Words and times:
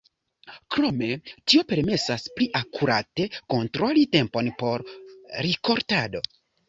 Krome 0.75 1.09
tio 1.51 1.65
permesas 1.73 2.25
pli 2.39 2.47
akurate 2.61 3.27
kontroli 3.55 4.07
tempon 4.17 4.51
por 4.63 4.85
rikoltado. 5.49 6.25